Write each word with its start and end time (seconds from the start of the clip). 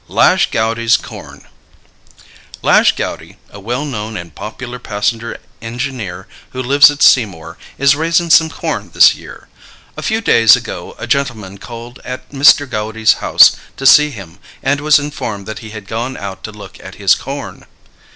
'LIGE 0.07 0.49
GOUDY'S 0.49 0.97
CORN. 0.97 1.45
'Lige 2.63 2.95
Goudy, 2.95 3.37
a 3.51 3.59
well 3.59 3.85
known 3.85 4.17
and 4.17 4.33
popular 4.33 4.79
passenger 4.79 5.37
engineer, 5.61 6.25
who 6.53 6.63
lives 6.63 6.89
at 6.89 7.03
Seymour, 7.03 7.59
is 7.77 7.95
raising 7.95 8.31
some 8.31 8.49
corn 8.49 8.89
this 8.95 9.13
year. 9.13 9.47
A 9.95 10.01
few 10.01 10.19
days 10.19 10.55
ago 10.55 10.95
a 10.97 11.05
gentleman 11.05 11.59
called 11.59 11.99
at 12.03 12.31
Mr. 12.31 12.67
Goudy's 12.67 13.13
house 13.21 13.55
to 13.77 13.85
see 13.85 14.09
him, 14.09 14.39
and 14.63 14.81
was 14.81 14.97
informed 14.97 15.45
that 15.45 15.59
he 15.59 15.69
had 15.69 15.87
gone 15.87 16.17
out 16.17 16.43
to 16.45 16.51
look 16.51 16.79
at 16.79 16.95
his 16.95 17.13
corn. 17.13 17.67